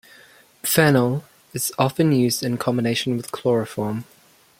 [0.63, 1.21] Phenol
[1.53, 4.05] is often used in combination with chloroform.